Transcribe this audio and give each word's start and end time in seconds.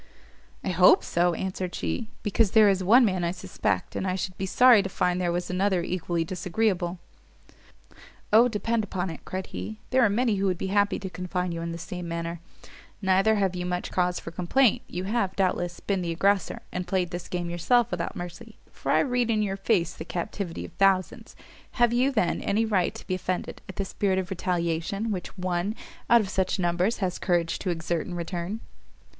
"I 0.63 0.69
hope 0.69 1.03
so," 1.03 1.35
answered 1.35 1.75
she, 1.75 2.09
"because 2.23 2.49
there 2.57 2.67
is 2.69 2.83
one 2.83 3.05
man 3.05 3.23
I 3.23 3.29
suspect, 3.29 3.95
and 3.95 4.07
I 4.07 4.15
should 4.15 4.35
be 4.35 4.47
sorry 4.47 4.81
to 4.81 4.89
find 4.89 5.21
there 5.21 5.31
was 5.31 5.51
another 5.51 5.83
equally 5.83 6.23
disagreeable." 6.25 6.97
"O, 8.33 8.47
depend 8.47 8.83
upon 8.83 9.11
it," 9.11 9.23
cried 9.25 9.45
he, 9.53 9.79
"there 9.91 10.03
are 10.03 10.09
many 10.09 10.37
who 10.37 10.47
would 10.47 10.57
be 10.57 10.73
happy 10.73 10.97
to 10.97 11.07
confine 11.11 11.51
you 11.51 11.61
in 11.61 11.71
the 11.71 11.77
same 11.77 12.07
manner; 12.07 12.39
neither 12.99 13.35
have 13.35 13.55
you 13.55 13.63
much 13.67 13.91
cause 13.91 14.19
for 14.19 14.31
complaint; 14.31 14.81
you 14.87 15.03
have, 15.03 15.35
doubtless, 15.35 15.79
been 15.79 16.01
the 16.01 16.09
aggressor, 16.11 16.61
and 16.71 16.87
played 16.87 17.11
this 17.11 17.27
game 17.27 17.51
yourself 17.51 17.91
without 17.91 18.15
mercy, 18.15 18.57
for 18.71 18.91
I 18.91 19.01
read 19.01 19.29
in 19.29 19.43
your 19.43 19.55
face 19.57 19.93
the 19.93 20.03
captivity 20.03 20.65
of 20.65 20.71
thousands: 20.79 21.35
have 21.73 21.93
you, 21.93 22.11
then, 22.11 22.41
any 22.41 22.65
right 22.65 22.95
to 22.95 23.05
be 23.05 23.13
offended 23.13 23.61
at 23.69 23.75
the 23.75 23.85
spirit 23.85 24.17
of 24.17 24.31
retaliation 24.31 25.11
which 25.11 25.37
one, 25.37 25.75
out 26.09 26.21
of 26.21 26.29
such 26.29 26.57
numbers 26.57 26.97
has 27.05 27.19
courage 27.19 27.59
to 27.59 27.69
exert 27.69 28.07
in 28.07 28.15
return?" 28.15 28.61